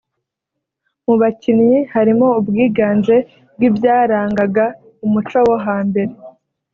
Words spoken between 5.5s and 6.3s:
hambere